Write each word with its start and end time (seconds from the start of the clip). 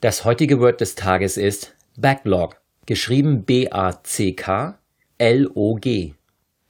Das 0.00 0.24
heutige 0.24 0.58
Word 0.58 0.80
des 0.80 0.94
Tages 0.94 1.36
ist 1.36 1.74
Backlog, 1.98 2.56
geschrieben 2.86 3.44
B-A-C-K-L-O-G. 3.44 4.74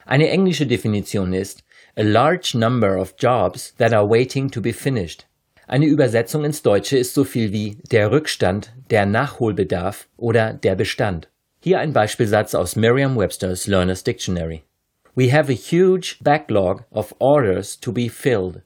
Eine 0.07 0.29
englische 0.29 0.67
Definition 0.67 1.33
ist 1.33 1.65
a 1.97 2.03
large 2.03 2.57
number 2.59 3.01
of 3.01 3.15
jobs 3.19 3.75
that 3.77 3.93
are 3.93 4.09
waiting 4.09 4.51
to 4.51 4.61
be 4.61 4.73
finished. 4.73 5.27
Eine 5.67 5.87
Übersetzung 5.87 6.45
ins 6.45 6.63
Deutsche 6.63 6.99
ist 6.99 7.15
so 7.15 7.25
viel 7.25 7.53
wie 7.53 7.79
der 7.91 8.11
Rückstand, 8.11 8.75
der 8.91 9.07
Nachholbedarf 9.07 10.09
oder 10.19 10.53
der 10.53 10.75
Bestand. 10.75 11.29
Hier 11.61 11.79
ein 11.81 11.95
Beispielsatz 11.95 12.55
aus 12.55 12.77
Merriam-Webster's 12.77 13.67
Learner's 13.67 14.05
Dictionary. 14.05 14.65
We 15.15 15.33
have 15.33 15.51
a 15.51 15.57
huge 15.57 16.19
backlog 16.21 16.85
of 16.91 17.15
orders 17.19 17.81
to 17.81 17.93
be 17.93 18.11
filled. 18.11 18.61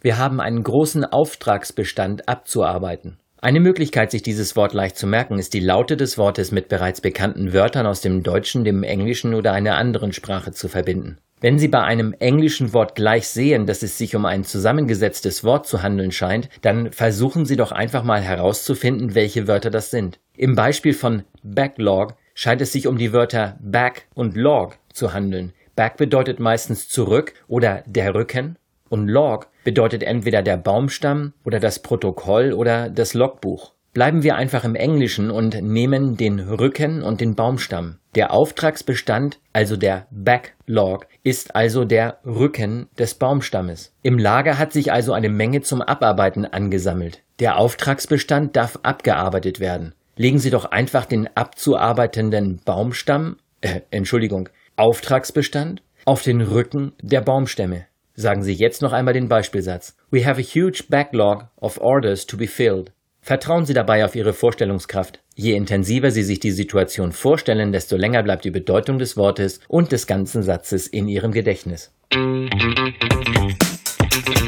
Wir 0.00 0.18
haben 0.18 0.40
einen 0.40 0.64
großen 0.64 1.04
Auftragsbestand 1.04 2.28
abzuarbeiten. 2.28 3.18
Eine 3.42 3.60
Möglichkeit, 3.60 4.10
sich 4.10 4.22
dieses 4.22 4.54
Wort 4.54 4.74
leicht 4.74 4.98
zu 4.98 5.06
merken, 5.06 5.38
ist 5.38 5.54
die 5.54 5.60
Laute 5.60 5.96
des 5.96 6.18
Wortes 6.18 6.52
mit 6.52 6.68
bereits 6.68 7.00
bekannten 7.00 7.54
Wörtern 7.54 7.86
aus 7.86 8.02
dem 8.02 8.22
Deutschen, 8.22 8.64
dem 8.64 8.82
Englischen 8.82 9.32
oder 9.32 9.52
einer 9.52 9.76
anderen 9.76 10.12
Sprache 10.12 10.52
zu 10.52 10.68
verbinden. 10.68 11.16
Wenn 11.40 11.58
Sie 11.58 11.68
bei 11.68 11.82
einem 11.82 12.12
englischen 12.18 12.74
Wort 12.74 12.94
gleich 12.94 13.28
sehen, 13.28 13.64
dass 13.64 13.82
es 13.82 13.96
sich 13.96 14.14
um 14.14 14.26
ein 14.26 14.44
zusammengesetztes 14.44 15.42
Wort 15.42 15.66
zu 15.66 15.82
handeln 15.82 16.12
scheint, 16.12 16.50
dann 16.60 16.92
versuchen 16.92 17.46
Sie 17.46 17.56
doch 17.56 17.72
einfach 17.72 18.04
mal 18.04 18.20
herauszufinden, 18.20 19.14
welche 19.14 19.48
Wörter 19.48 19.70
das 19.70 19.90
sind. 19.90 20.18
Im 20.36 20.54
Beispiel 20.54 20.92
von 20.92 21.22
Backlog 21.42 22.16
scheint 22.34 22.60
es 22.60 22.72
sich 22.72 22.86
um 22.86 22.98
die 22.98 23.14
Wörter 23.14 23.56
Back 23.60 24.06
und 24.12 24.36
Log 24.36 24.76
zu 24.92 25.14
handeln. 25.14 25.54
Back 25.76 25.96
bedeutet 25.96 26.40
meistens 26.40 26.90
zurück 26.90 27.32
oder 27.48 27.84
der 27.86 28.14
Rücken 28.14 28.56
und 28.90 29.08
Log 29.08 29.48
bedeutet 29.64 30.02
entweder 30.02 30.42
der 30.42 30.58
Baumstamm 30.58 31.32
oder 31.44 31.58
das 31.58 31.80
Protokoll 31.80 32.52
oder 32.52 32.90
das 32.90 33.14
Logbuch. 33.14 33.72
Bleiben 33.92 34.22
wir 34.22 34.36
einfach 34.36 34.64
im 34.64 34.76
Englischen 34.76 35.32
und 35.32 35.60
nehmen 35.62 36.16
den 36.16 36.38
Rücken 36.38 37.02
und 37.02 37.20
den 37.20 37.34
Baumstamm. 37.34 37.98
Der 38.14 38.32
Auftragsbestand, 38.32 39.40
also 39.52 39.76
der 39.76 40.06
Backlog, 40.12 41.08
ist 41.24 41.56
also 41.56 41.84
der 41.84 42.18
Rücken 42.24 42.88
des 42.98 43.14
Baumstammes. 43.14 43.92
Im 44.02 44.18
Lager 44.18 44.58
hat 44.58 44.72
sich 44.72 44.92
also 44.92 45.12
eine 45.12 45.28
Menge 45.28 45.62
zum 45.62 45.82
Abarbeiten 45.82 46.44
angesammelt. 46.44 47.22
Der 47.40 47.56
Auftragsbestand 47.56 48.54
darf 48.54 48.78
abgearbeitet 48.84 49.58
werden. 49.58 49.94
Legen 50.16 50.38
Sie 50.38 50.50
doch 50.50 50.66
einfach 50.66 51.04
den 51.04 51.28
abzuarbeitenden 51.34 52.60
Baumstamm, 52.64 53.38
äh, 53.60 53.80
Entschuldigung, 53.90 54.50
Auftragsbestand 54.76 55.82
auf 56.04 56.22
den 56.22 56.40
Rücken 56.40 56.92
der 57.02 57.22
Baumstämme. 57.22 57.86
Sagen 58.20 58.42
Sie 58.42 58.52
jetzt 58.52 58.82
noch 58.82 58.92
einmal 58.92 59.14
den 59.14 59.28
Beispielsatz. 59.28 59.96
We 60.10 60.26
have 60.26 60.38
a 60.38 60.44
huge 60.44 60.84
backlog 60.90 61.46
of 61.56 61.80
orders 61.80 62.26
to 62.26 62.36
be 62.36 62.46
filled. 62.46 62.92
Vertrauen 63.22 63.64
Sie 63.64 63.72
dabei 63.72 64.04
auf 64.04 64.14
Ihre 64.14 64.34
Vorstellungskraft. 64.34 65.20
Je 65.34 65.54
intensiver 65.54 66.10
Sie 66.10 66.22
sich 66.22 66.38
die 66.38 66.50
Situation 66.50 67.12
vorstellen, 67.12 67.72
desto 67.72 67.96
länger 67.96 68.22
bleibt 68.22 68.44
die 68.44 68.50
Bedeutung 68.50 68.98
des 68.98 69.16
Wortes 69.16 69.60
und 69.68 69.90
des 69.90 70.06
ganzen 70.06 70.42
Satzes 70.42 70.86
in 70.86 71.08
Ihrem 71.08 71.32
Gedächtnis. 71.32 71.94